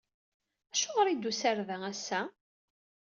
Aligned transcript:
Acuɣer 0.73 1.07
i 1.07 1.15
d-tusa 1.15 1.49
ɣer 1.49 1.59
da 1.69 1.77
ass-a? 1.91 2.21